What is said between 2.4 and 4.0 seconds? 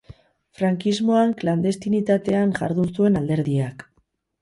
jardun zuen alderdiak.